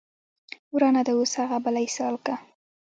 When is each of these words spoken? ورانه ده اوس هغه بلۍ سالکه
ورانه 0.73 1.01
ده 1.07 1.11
اوس 1.17 1.31
هغه 1.41 1.57
بلۍ 1.65 1.87
سالکه 1.97 2.35